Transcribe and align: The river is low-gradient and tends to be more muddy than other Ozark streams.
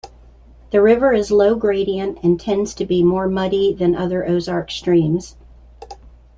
The 0.71 0.81
river 0.81 1.13
is 1.13 1.29
low-gradient 1.29 2.17
and 2.23 2.39
tends 2.39 2.73
to 2.73 2.87
be 2.87 3.03
more 3.03 3.27
muddy 3.27 3.71
than 3.71 3.93
other 3.93 4.27
Ozark 4.27 4.71
streams. 4.71 5.35